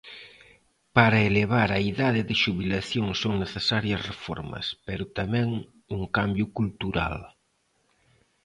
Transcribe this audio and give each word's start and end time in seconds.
Para 0.95 1.17
elevar 1.29 1.69
a 1.73 1.79
idade 1.91 2.21
de 2.29 2.35
xubilación 2.43 3.07
son 3.21 3.33
necesarias 3.43 4.01
reformas, 4.11 4.65
pero 4.87 5.03
tamén 5.19 5.47
un 5.95 6.01
cambio 6.17 6.45
cultural. 6.57 7.17